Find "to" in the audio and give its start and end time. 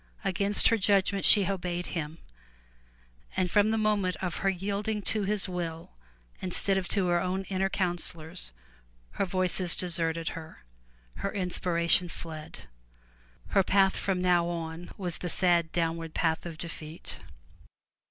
5.03-5.25, 6.87-7.05